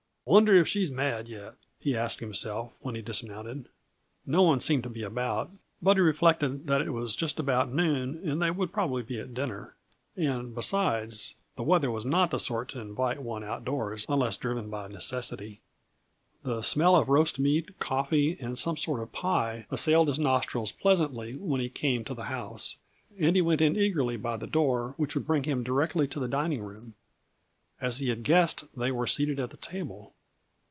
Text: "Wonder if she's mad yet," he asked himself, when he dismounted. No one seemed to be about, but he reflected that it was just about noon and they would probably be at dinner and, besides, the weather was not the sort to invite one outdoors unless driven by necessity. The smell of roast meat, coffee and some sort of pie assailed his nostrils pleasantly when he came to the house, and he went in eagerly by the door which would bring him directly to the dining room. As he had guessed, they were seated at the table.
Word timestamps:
"Wonder 0.23 0.55
if 0.55 0.67
she's 0.67 0.91
mad 0.91 1.27
yet," 1.27 1.55
he 1.79 1.97
asked 1.97 2.19
himself, 2.19 2.71
when 2.79 2.93
he 2.93 3.01
dismounted. 3.01 3.67
No 4.25 4.43
one 4.43 4.59
seemed 4.59 4.83
to 4.83 4.89
be 4.89 5.01
about, 5.01 5.49
but 5.81 5.97
he 5.97 6.01
reflected 6.01 6.67
that 6.67 6.79
it 6.79 6.91
was 6.91 7.15
just 7.15 7.39
about 7.39 7.73
noon 7.73 8.21
and 8.23 8.39
they 8.39 8.51
would 8.51 8.71
probably 8.71 9.01
be 9.01 9.19
at 9.19 9.33
dinner 9.33 9.75
and, 10.15 10.53
besides, 10.53 11.33
the 11.55 11.63
weather 11.63 11.89
was 11.89 12.05
not 12.05 12.29
the 12.29 12.39
sort 12.39 12.69
to 12.69 12.79
invite 12.79 13.21
one 13.23 13.43
outdoors 13.43 14.05
unless 14.07 14.37
driven 14.37 14.69
by 14.69 14.87
necessity. 14.87 15.59
The 16.43 16.61
smell 16.61 16.95
of 16.95 17.09
roast 17.09 17.39
meat, 17.39 17.79
coffee 17.79 18.37
and 18.39 18.59
some 18.59 18.77
sort 18.77 19.01
of 19.01 19.11
pie 19.11 19.65
assailed 19.71 20.07
his 20.07 20.19
nostrils 20.19 20.71
pleasantly 20.71 21.33
when 21.35 21.59
he 21.59 21.67
came 21.67 22.03
to 22.05 22.13
the 22.13 22.25
house, 22.25 22.77
and 23.19 23.35
he 23.35 23.41
went 23.41 23.59
in 23.59 23.75
eagerly 23.75 24.17
by 24.17 24.37
the 24.37 24.47
door 24.47 24.93
which 24.97 25.15
would 25.15 25.25
bring 25.25 25.43
him 25.45 25.63
directly 25.63 26.07
to 26.09 26.19
the 26.19 26.27
dining 26.27 26.61
room. 26.61 26.93
As 27.81 27.97
he 27.97 28.09
had 28.09 28.23
guessed, 28.23 28.77
they 28.77 28.91
were 28.91 29.07
seated 29.07 29.39
at 29.39 29.49
the 29.49 29.57
table. 29.57 30.13